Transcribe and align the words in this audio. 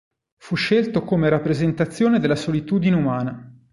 Fu 0.37 0.55
scelto 0.55 1.03
come 1.03 1.29
rappresentazione 1.29 2.17
della 2.19 2.35
solitudine 2.35 2.95
umana. 2.95 3.53